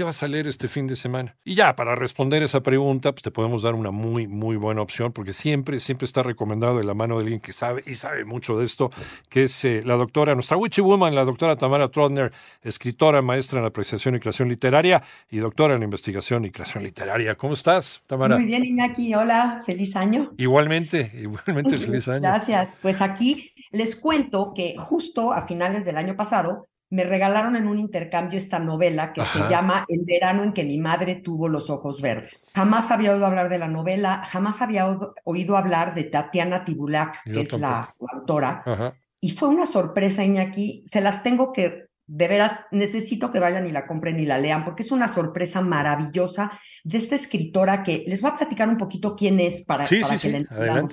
[0.00, 1.36] ¿Qué vas a leer este fin de semana?
[1.44, 5.12] Y ya, para responder esa pregunta, pues te podemos dar una muy, muy buena opción,
[5.12, 8.56] porque siempre, siempre está recomendado de la mano de alguien que sabe y sabe mucho
[8.56, 8.90] de esto,
[9.28, 13.66] que es eh, la doctora, nuestra witchy woman, la doctora Tamara Trotner, escritora, maestra en
[13.66, 17.34] apreciación y creación literaria y doctora en investigación y creación literaria.
[17.34, 18.38] ¿Cómo estás, Tamara?
[18.38, 19.14] Muy bien, Iñaki.
[19.14, 20.32] Hola, feliz año.
[20.38, 22.22] Igualmente, igualmente feliz año.
[22.22, 22.72] Gracias.
[22.80, 27.78] Pues aquí les cuento que justo a finales del año pasado me regalaron en un
[27.78, 32.02] intercambio esta novela que se llama El verano en que mi madre tuvo los ojos
[32.02, 32.48] verdes.
[32.52, 37.42] Jamás había oído hablar de la novela, jamás había oído hablar de Tatiana Tibulac, que
[37.42, 38.94] es la, autora.
[39.20, 40.82] Y fue una sorpresa, Iñaki.
[40.86, 44.64] Se las tengo que, de veras, necesito que vayan y la compren y la lean,
[44.64, 46.50] porque es una sorpresa maravillosa
[46.82, 50.14] de esta escritora que les voy a platicar un poquito quién es para, que la
[50.14, 50.88] entiendan.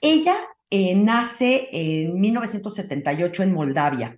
[0.00, 0.36] Ella
[0.70, 4.16] eh, nace en 1978 en Moldavia.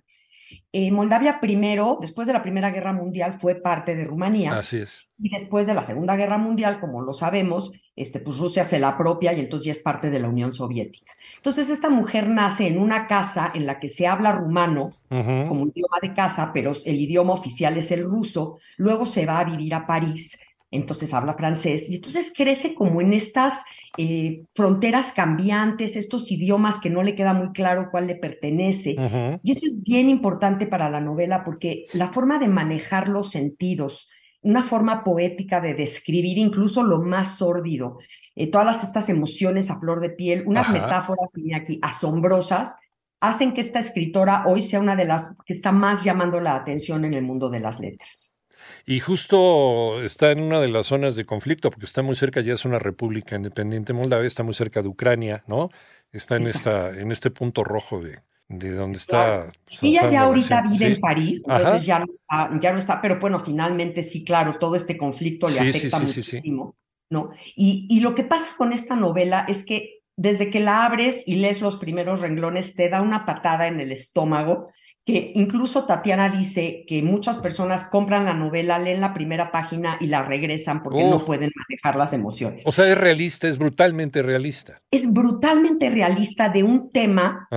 [0.71, 4.57] Eh, Moldavia primero, después de la Primera Guerra Mundial, fue parte de Rumanía.
[4.57, 5.07] Así es.
[5.19, 8.89] Y después de la Segunda Guerra Mundial, como lo sabemos, este, pues Rusia se la
[8.89, 11.13] apropia y entonces ya es parte de la Unión Soviética.
[11.37, 15.97] Entonces esta mujer nace en una casa en la que se habla rumano como idioma
[16.01, 18.57] de casa, pero el idioma oficial es el ruso.
[18.77, 20.39] Luego se va a vivir a París,
[20.73, 23.63] entonces habla francés y entonces crece como en estas
[23.97, 28.95] eh, fronteras cambiantes, estos idiomas que no le queda muy claro cuál le pertenece.
[29.43, 34.09] Y eso es bien importante para la novela porque la forma de manejar los sentidos,
[34.41, 37.99] una forma poética de describir incluso lo más sórdido,
[38.35, 42.77] eh, todas estas emociones a flor de piel, unas metáforas aquí asombrosas,
[43.21, 47.05] hacen que esta escritora hoy sea una de las que está más llamando la atención
[47.05, 48.37] en el mundo de las letras.
[48.85, 52.53] Y justo está en una de las zonas de conflicto, porque está muy cerca, ya
[52.53, 55.69] es una república independiente Moldavia, está muy cerca de Ucrania, ¿no?
[56.11, 59.51] Está en, esta, en este punto rojo de, de donde está.
[59.65, 63.19] Pues, Ella ya ahorita vive en París, entonces ya no, está, ya no está, pero
[63.19, 66.75] bueno, finalmente sí, claro, todo este conflicto le afecta muchísimo,
[67.09, 67.29] ¿no?
[67.55, 71.35] Y, y lo que pasa con esta novela es que desde que la abres y
[71.35, 74.69] lees los primeros renglones, te da una patada en el estómago
[75.05, 80.07] que incluso Tatiana dice que muchas personas compran la novela, leen la primera página y
[80.07, 82.65] la regresan porque no pueden manejar las emociones.
[82.65, 84.81] O sea, es realista, es brutalmente realista.
[84.91, 87.47] Es brutalmente realista de un tema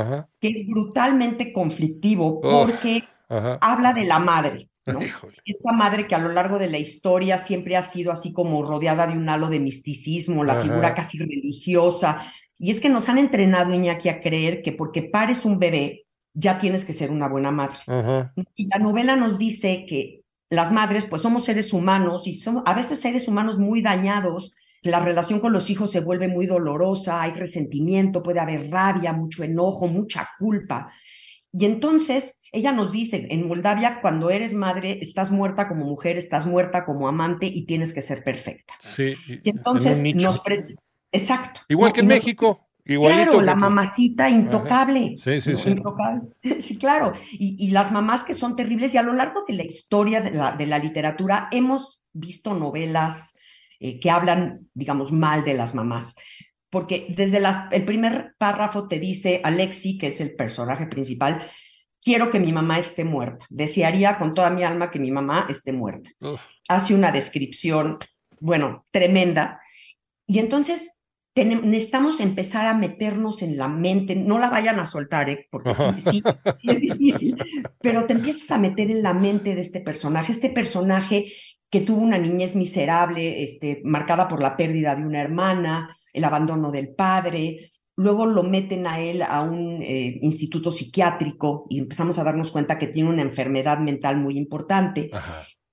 [0.40, 4.68] que es brutalmente conflictivo porque habla de la madre.
[4.84, 5.00] ¿no?
[5.44, 9.06] Esta madre que a lo largo de la historia siempre ha sido así como rodeada
[9.06, 12.24] de un halo de misticismo, la figura casi religiosa.
[12.58, 16.05] Y es que nos han entrenado, Iñaki, a creer que porque pares un bebé,
[16.36, 17.78] ya tienes que ser una buena madre.
[18.54, 22.74] Y la novela nos dice que las madres, pues somos seres humanos y somos a
[22.74, 24.52] veces seres humanos muy dañados.
[24.82, 29.42] La relación con los hijos se vuelve muy dolorosa, hay resentimiento, puede haber rabia, mucho
[29.42, 30.92] enojo, mucha culpa.
[31.50, 36.46] Y entonces ella nos dice, en Moldavia, cuando eres madre, estás muerta como mujer, estás
[36.46, 38.74] muerta como amante y tienes que ser perfecta.
[38.94, 40.40] Sí, y entonces nos...
[41.12, 41.60] Exacto.
[41.68, 45.16] Igual que en México claro, la mamacita intocable.
[45.22, 45.76] Sí, sí, sí.
[46.60, 47.12] Sí, claro.
[47.32, 48.94] Y, las mamás que son terribles.
[48.94, 53.34] Y a lo largo de la historia de la, de la literatura hemos visto novelas
[53.80, 56.14] eh, que hablan, digamos, mal de las mamás.
[56.70, 57.42] Porque desde
[57.72, 61.42] el primer párrafo te dice Alexi, que es el personaje principal,
[62.02, 63.46] quiero que mi mamá esté muerta.
[63.50, 66.10] Desearía con toda mi alma que mi mamá esté muerta.
[66.68, 67.98] Hace una descripción,
[68.40, 69.60] bueno, tremenda.
[70.26, 70.95] Y entonces
[71.44, 75.46] necesitamos empezar a meternos en la mente, no la vayan a soltar, ¿eh?
[75.50, 76.22] porque sí, sí,
[76.62, 77.36] es difícil,
[77.80, 81.26] pero te empiezas a meter en la mente de este personaje, este personaje
[81.68, 86.70] que tuvo una niñez miserable, este, marcada por la pérdida de una hermana, el abandono
[86.70, 92.24] del padre, luego lo meten a él a un eh, instituto psiquiátrico y empezamos a
[92.24, 95.10] darnos cuenta que tiene una enfermedad mental muy importante.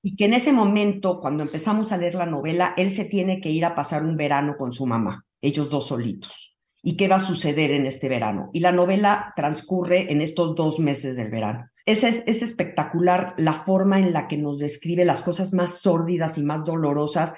[0.02, 3.52] Y que en ese momento, cuando empezamos a leer la novela, él se tiene que
[3.52, 6.58] ir a pasar un verano con su mamá ellos dos solitos.
[6.82, 8.50] ¿Y qué va a suceder en este verano?
[8.54, 11.70] Y la novela transcurre en estos dos meses del verano.
[11.86, 16.44] Es, es, espectacular la forma en la que nos describe las cosas más sórdidas y
[16.44, 17.34] más dolorosas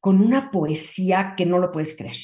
[0.00, 2.16] con una poesía que no lo puedes creer.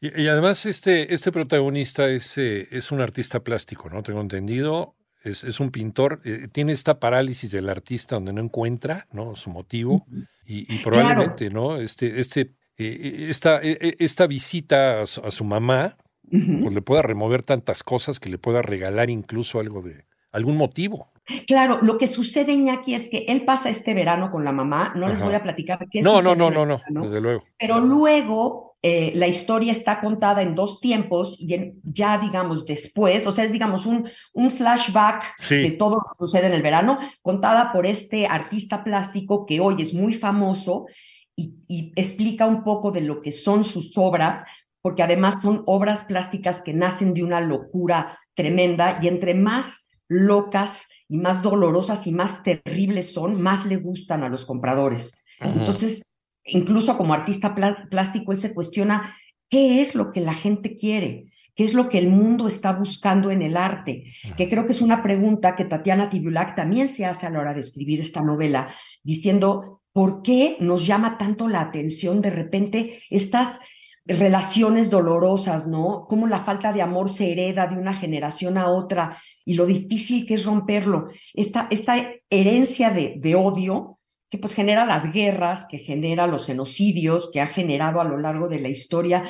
[0.00, 4.02] Y, además este, este protagonista es, eh, es un artista plástico, ¿no?
[4.02, 4.94] Tengo entendido.
[5.22, 9.34] Es, es un pintor, eh, tiene esta parálisis del artista donde no encuentra ¿no?
[9.34, 10.06] su motivo
[10.44, 11.78] y, probablemente ¿no?
[11.78, 15.96] este, este eh, esta, e, e, esta visita a su, mamá,
[16.30, 21.12] pues le pueda remover tantas cosas que le pueda regalar incluso algo de algún motivo.
[21.46, 25.08] Claro, lo que sucede, Iñaki, es que él pasa este verano con la mamá, no
[25.08, 27.44] les voy a platicar qué No, no, no, no, no, desde luego.
[27.58, 33.32] Pero luego eh, la historia está contada en dos tiempos y ya, digamos, después, o
[33.32, 37.72] sea, es, digamos, un, un flashback de todo lo que sucede en el verano, contada
[37.72, 40.86] por este artista plástico que hoy es muy famoso
[41.36, 44.44] y, y explica un poco de lo que son sus obras,
[44.82, 50.86] porque además son obras plásticas que nacen de una locura tremenda y entre más locas
[51.08, 55.14] y más dolorosas y más terribles son, más le gustan a los compradores.
[55.40, 56.02] Entonces,
[56.44, 57.54] incluso como artista
[57.90, 59.16] plástico, él se cuestiona
[59.48, 63.30] qué es lo que la gente quiere, qué es lo que el mundo está buscando
[63.30, 64.04] en el arte,
[64.36, 67.54] que creo que es una pregunta que Tatiana Tibiulak también se hace a la hora
[67.54, 68.68] de escribir esta novela,
[69.02, 73.60] diciendo, ¿por qué nos llama tanto la atención de repente estas
[74.04, 76.04] relaciones dolorosas, ¿no?
[76.06, 79.16] Cómo la falta de amor se hereda de una generación a otra
[79.46, 81.08] y lo difícil que es romperlo.
[81.32, 83.98] Esta, esta herencia de, de odio
[84.28, 88.50] que pues genera las guerras, que genera los genocidios, que ha generado a lo largo
[88.50, 89.24] de la historia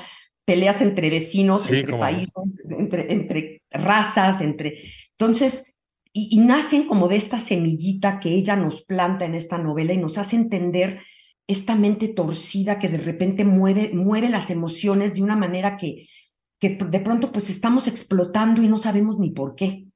[0.44, 2.34] peleas entre vecinos, entre países,
[2.68, 4.80] entre, entre, razas, entre...
[5.12, 5.75] Entonces,
[6.18, 10.16] y, nacen como de esta semillita que ella nos planta en esta novela y nos
[10.16, 11.00] hace entender
[11.46, 16.08] esta mente torcida que de repente mueve, mueve las emociones de una manera que,
[16.58, 19.88] que de pronto pues estamos explotando y no sabemos ni por qué.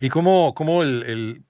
[0.00, 1.44] Y cómo, cómo el, el,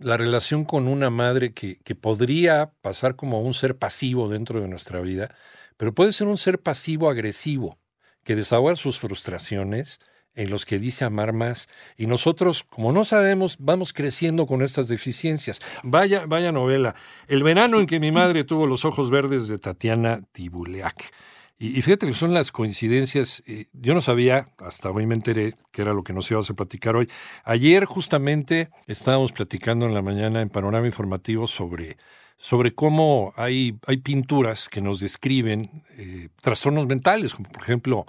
[0.00, 4.68] la relación con una madre que, que podría pasar como un ser pasivo dentro de
[4.68, 5.34] nuestra vida,
[5.78, 7.78] pero puede ser un ser pasivo agresivo,
[8.22, 9.98] que desahoga sus frustraciones,
[10.36, 11.68] en los que dice amar más.
[11.96, 15.60] Y nosotros, como no sabemos, vamos creciendo con estas deficiencias.
[15.82, 16.94] Vaya, vaya novela.
[17.26, 21.12] El verano en que mi madre tuvo los ojos verdes de Tatiana Tibuleak.
[21.58, 23.42] Y, fíjate que son las coincidencias.
[23.46, 26.54] Eh, yo no sabía, hasta hoy me enteré, que era lo que nos íbamos a
[26.54, 27.08] platicar hoy.
[27.44, 31.96] Ayer justamente estábamos platicando en la mañana en Panorama Informativo sobre
[32.38, 38.04] sobre cómo hay, hay pinturas que nos describen eh, trastornos mentales, como por ejemplo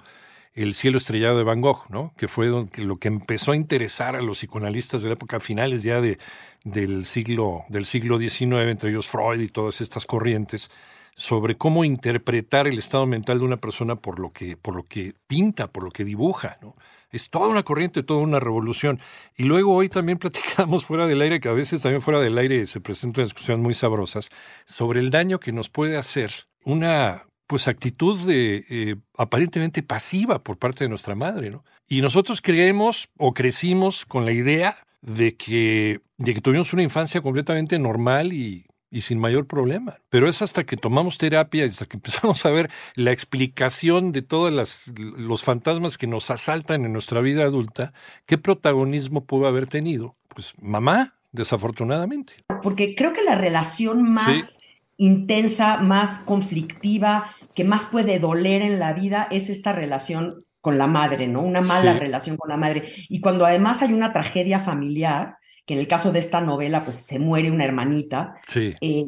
[0.62, 2.12] el cielo estrellado de Van Gogh, ¿no?
[2.16, 6.00] que fue lo que empezó a interesar a los psicoanalistas de la época finales ya
[6.00, 6.18] de,
[6.64, 10.70] del, siglo, del siglo XIX, entre ellos Freud y todas estas corrientes,
[11.14, 15.14] sobre cómo interpretar el estado mental de una persona por lo que, por lo que
[15.28, 16.58] pinta, por lo que dibuja.
[16.60, 16.74] ¿no?
[17.10, 19.00] Es toda una corriente, toda una revolución.
[19.36, 22.66] Y luego hoy también platicamos fuera del aire, que a veces también fuera del aire
[22.66, 24.30] se presentan discusiones muy sabrosas,
[24.66, 26.32] sobre el daño que nos puede hacer
[26.64, 31.64] una pues actitud de eh, aparentemente pasiva por parte de nuestra madre, ¿no?
[31.88, 37.22] Y nosotros creemos o crecimos con la idea de que, de que tuvimos una infancia
[37.22, 39.96] completamente normal y, y sin mayor problema.
[40.10, 44.22] Pero es hasta que tomamos terapia y hasta que empezamos a ver la explicación de
[44.22, 47.94] todos los fantasmas que nos asaltan en nuestra vida adulta,
[48.26, 50.16] qué protagonismo pudo haber tenido.
[50.28, 52.34] Pues mamá, desafortunadamente.
[52.62, 54.60] Porque creo que la relación más
[54.98, 60.86] intensa, más conflictiva, que más puede doler en la vida es esta relación con la
[60.86, 61.42] madre, ¿no?
[61.42, 62.84] Una mala relación con la madre.
[63.08, 67.04] Y cuando además hay una tragedia familiar, que en el caso de esta novela, pues
[67.04, 69.06] se muere una hermanita, eh,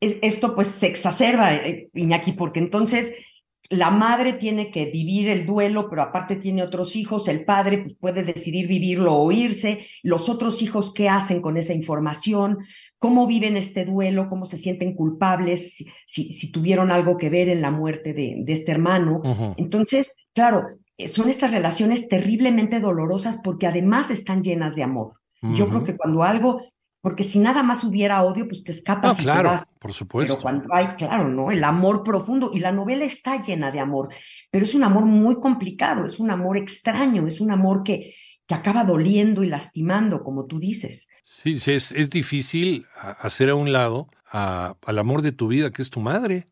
[0.00, 3.14] esto pues se exacerba, eh, Iñaki, porque entonces
[3.70, 7.94] la madre tiene que vivir el duelo, pero aparte tiene otros hijos, el padre pues,
[8.00, 12.58] puede decidir vivirlo o irse, los otros hijos qué hacen con esa información,
[12.98, 17.60] cómo viven este duelo, cómo se sienten culpables, si, si, tuvieron algo que ver en
[17.60, 19.20] la muerte de, de este hermano.
[19.58, 20.66] Entonces, claro,
[20.96, 25.14] eh, son estas relaciones terriblemente dolorosas porque además están llenas de amor.
[25.40, 26.60] Yo creo que cuando algo
[27.00, 29.70] porque si nada más hubiera odio, pues te escapas y te vas.
[29.78, 30.34] Por supuesto.
[30.34, 31.50] Pero cuando hay, claro, ¿no?
[31.50, 34.08] El amor profundo, y la novela está llena de amor,
[34.50, 38.14] pero es un amor muy complicado, es un amor extraño, es un amor que,
[38.46, 41.08] que acaba doliendo y lastimando, como tú dices.
[41.22, 45.70] Sí, sí es, es difícil hacer a un lado a, al amor de tu vida,
[45.70, 46.46] que es tu madre.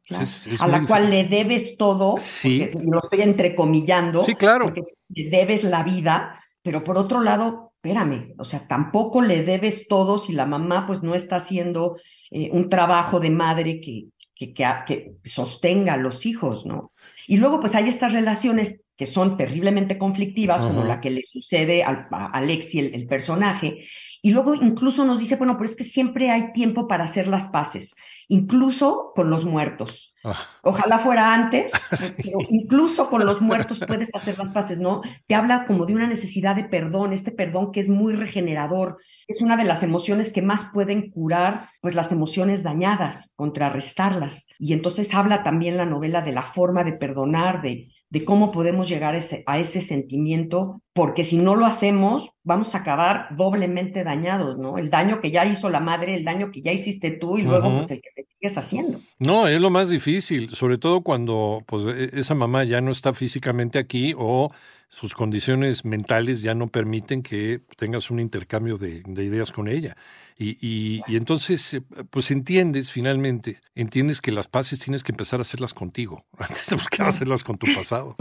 [0.60, 2.70] a la cual le debes todo, sí.
[2.84, 4.66] lo estoy entrecomillando, sí, claro.
[4.66, 9.86] porque le debes la vida, pero por otro lado, espérame, o sea, tampoco le debes
[9.86, 11.96] todo si la mamá pues no está haciendo
[12.30, 16.92] eh, un trabajo de madre que, que, que, sostenga a los hijos, ¿no?
[17.28, 21.84] Y luego pues hay estas relaciones que son terriblemente conflictivas, como la que le sucede
[21.84, 23.86] al, a Alexi, el, personaje,
[24.22, 27.46] y luego incluso nos dice, bueno, pero es que siempre hay tiempo para hacer las
[27.46, 27.94] paces,
[28.28, 30.14] incluso con los muertos.
[30.24, 30.34] Ah.
[30.62, 31.72] Ojalá fuera antes,
[32.16, 35.02] pero incluso con los muertos puedes hacer las paces, ¿no?
[35.26, 38.98] Te habla como de una necesidad de perdón, este perdón que es muy regenerador,
[39.28, 44.46] es una de las emociones que más pueden curar, pues las emociones dañadas, contrarrestarlas.
[44.58, 48.88] Y entonces habla también la novela de la forma de perdonar, de de cómo podemos
[48.88, 54.04] llegar a ese, a ese sentimiento, porque si no lo hacemos, vamos a acabar doblemente
[54.04, 54.78] dañados, ¿no?
[54.78, 57.74] El daño que ya hizo la madre, el daño que ya hiciste tú y luego
[57.74, 59.00] pues el que te sigues haciendo.
[59.18, 63.12] No, es lo más difícil, sobre todo cuando pues e, esa mamá ya no está
[63.12, 64.52] físicamente aquí o
[64.88, 69.96] sus condiciones mentales ya no permiten que tengas un intercambio de, ideas con ella.
[70.38, 70.58] Y,
[71.06, 75.72] y, entonces, eh, pues entiendes finalmente, entiendes que las paces tienes que empezar a hacerlas
[75.72, 78.16] contigo, antes de buscar hacerlas con tu pasado.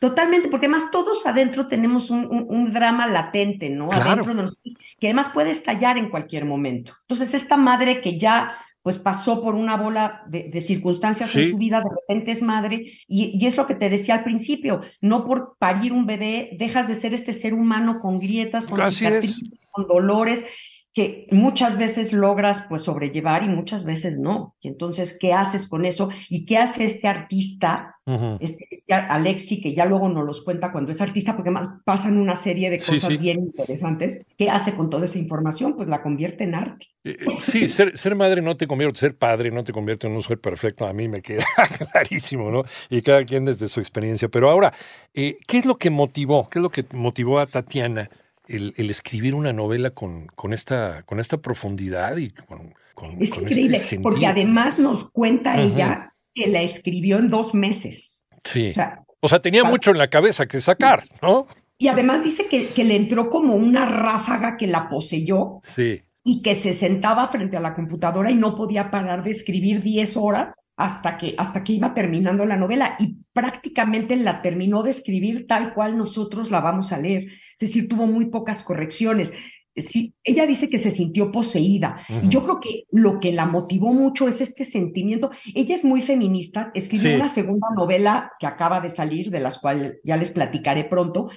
[0.00, 3.92] Totalmente, porque además todos adentro tenemos un, un, drama latente, ¿no?
[3.92, 6.94] Adentro de nosotros, que además puede estallar en cualquier momento.
[7.02, 11.80] Entonces, esta madre que ya pues pasó por una bola de, circunstancias en su vida,
[11.80, 15.92] de repente es madre, y, es lo que te decía al principio, no por parir
[15.92, 20.44] un bebé dejas de ser este ser humano con grietas, con cicatrices, con dolores,
[20.94, 24.56] que muchas veces logras pues sobrellevar y muchas veces no.
[24.60, 26.10] Y entonces, ¿qué haces con eso?
[26.28, 27.96] ¿Y qué hace este artista,
[28.40, 32.18] este, este, Alexi, que ya luego nos los cuenta cuando es artista, porque además pasan
[32.18, 34.26] una serie de cosas bien interesantes?
[34.36, 35.76] ¿Qué hace con toda esa información?
[35.76, 36.88] Pues la convierte en arte.
[37.04, 40.12] Eh, eh, sí, ser, ser madre no te convierte, ser padre no te convierte en
[40.12, 41.46] un ser perfecto, a mí me queda
[41.90, 42.64] clarísimo, ¿no?
[42.90, 44.28] Y cada quien desde su experiencia.
[44.28, 44.74] Pero ahora,
[45.14, 46.50] eh, ¿qué es lo que motivó?
[46.50, 48.10] ¿Qué es lo que motivó a Tatiana?
[48.48, 53.80] El, escribir una novela con, con, esta, con esta profundidad y con, con Es increíble,
[54.02, 58.26] porque además nos cuenta ella que la escribió en dos meses.
[58.44, 58.72] Sí.
[59.20, 61.46] O sea, tenía mucho en la cabeza que sacar, ¿no?
[61.78, 65.60] Y además dice que, que le entró como una ráfaga que la poseyó.
[65.62, 69.82] Sí y que se sentaba frente a la computadora y no podía parar de escribir
[69.82, 74.90] 10 horas hasta que, hasta que iba terminando la novela y prácticamente la terminó de
[74.90, 77.24] escribir tal cual nosotros la vamos a leer.
[77.24, 79.32] Es decir, tuvo muy pocas correcciones.
[79.74, 81.96] Sí, ella dice que se sintió poseída.
[82.22, 85.30] Y yo creo que lo que la motivó mucho es este sentimiento.
[85.54, 89.94] Ella es muy feminista, escribió una segunda novela que acaba de salir, de las cuales
[90.04, 91.30] ya les platicaré pronto,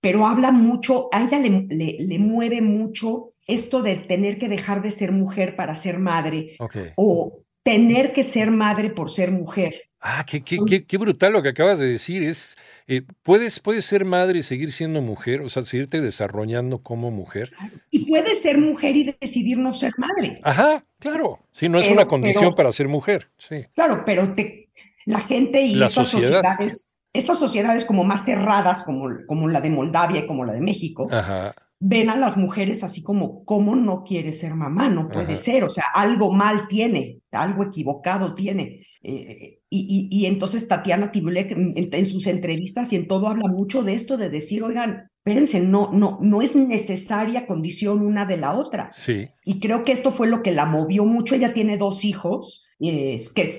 [0.00, 1.66] pero habla mucho, a ella le,
[1.98, 6.56] le mueve mucho esto de tener que dejar de ser mujer para ser madre
[6.96, 9.90] o tener que ser madre por ser mujer.
[10.02, 12.22] Ah, qué, qué, qué, brutal lo que acabas de decir.
[12.22, 15.42] Es, eh, ¿puedes, ¿Puedes ser madre y seguir siendo mujer?
[15.42, 17.52] O sea, seguirte desarrollando como mujer.
[17.90, 20.38] Y puedes ser mujer y decidir no ser madre.
[20.42, 21.40] Ajá, claro.
[21.52, 23.30] Sí, no es una condición para ser mujer.
[23.36, 23.66] Sí.
[23.74, 24.70] Claro, pero te,
[25.04, 30.20] la gente y estas sociedades, estas sociedades como más cerradas, como, como la de Moldavia
[30.20, 34.32] y como la de México, Ajá ven a las mujeres así como, ¿cómo no quiere
[34.32, 34.90] ser mamá?
[34.90, 38.86] No puede ser, o sea, algo mal tiene, algo equivocado tiene.
[39.02, 43.94] Eh, y, y, entonces Tatiana Tibulek en, sus entrevistas y en todo habla mucho de
[43.94, 48.90] esto, de decir, oigan, espérense, no, no, no es necesaria condición una de la otra.
[48.92, 49.28] Sí.
[49.44, 51.34] Y creo que esto fue lo que la movió mucho.
[51.34, 53.50] Ella tiene dos hijos que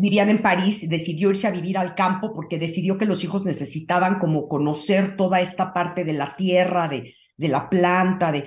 [0.00, 4.18] vivían en París, decidió irse a vivir al campo porque decidió que los hijos necesitaban
[4.18, 8.44] como conocer toda esta parte de la tierra, de, de la planta, de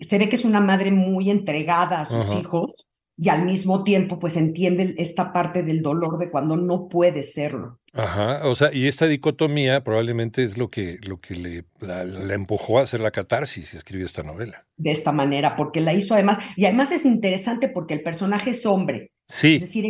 [0.00, 2.88] se ve que es una madre muy entregada a sus hijos
[3.20, 7.80] y al mismo tiempo pues entiende esta parte del dolor de cuando no puede serlo.
[7.92, 12.02] Ajá, o sea, y esta dicotomía probablemente es lo que, lo que le la,
[12.34, 14.66] empujó a hacer la catarsis y escribió esta novela.
[14.76, 18.64] De esta manera, porque la hizo además, y además es interesante porque el personaje es
[18.66, 19.10] hombre.
[19.26, 19.56] Sí.
[19.56, 19.84] Es decir,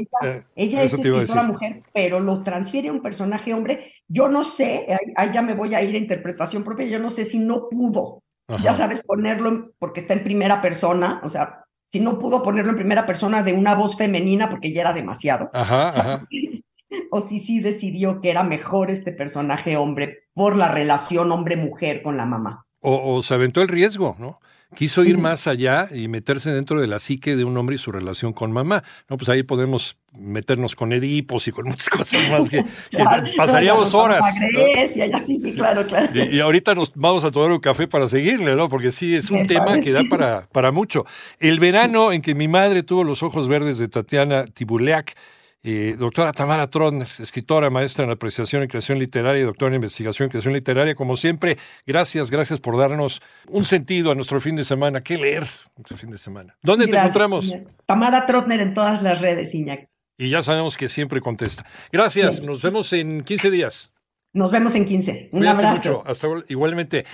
[0.57, 3.93] ella, eh, es escritora mujer, pero lo transfiere a un personaje hombre.
[4.09, 7.25] Yo no sé, ahí ya me voy a ir a interpretación propia, yo no sé
[7.25, 8.23] si no pudo
[8.63, 12.77] ya sabes ponerlo porque está en primera persona, o sea, si no pudo ponerlo en
[12.77, 15.51] primera persona de una voz femenina porque ya era demasiado.
[15.53, 16.27] Ajá, ajá.
[17.11, 22.17] o si sí decidió que era mejor este personaje hombre por la relación hombre-mujer con
[22.17, 22.67] la mamá.
[22.81, 24.41] O, o, se aventó el riesgo, ¿no?
[24.77, 27.93] Quiso ir más allá y meterse dentro de la psique de un hombre y su
[27.93, 28.85] relación con mamá.
[29.09, 32.65] No, pues ahí podemos meternos con Edipos y con muchas cosas más que,
[33.37, 34.25] pasaríamos horas.
[35.55, 36.11] claro, claro.
[36.15, 38.69] Y, ahorita nos vamos a tomar un café para seguirle, ¿no?
[38.69, 41.05] Porque sí, es un tema que da para, para mucho.
[41.39, 45.15] El verano en que mi madre tuvo los ojos verdes de Tatiana Tibuleak,
[45.63, 50.29] eh, doctora Tamara Trotner, escritora, maestra en apreciación y creación literaria y doctora en investigación
[50.29, 50.95] y creación literaria.
[50.95, 55.03] Como siempre, gracias, gracias por darnos un sentido a nuestro fin de semana.
[55.03, 55.47] ¿Qué leer
[55.77, 56.57] nuestro fin de semana?
[56.63, 57.55] ¿Dónde te encontramos?
[57.87, 59.87] Tamara Trotner en todas las redes, Iñaki.
[60.17, 61.65] Y ya sabemos que siempre contesta.
[61.93, 63.93] Gracias, nos vemos en 15 días.
[64.35, 65.31] Nos vemos en 15.
[65.33, 66.03] Un abrazo.
[66.07, 67.07] Hasta igualmente.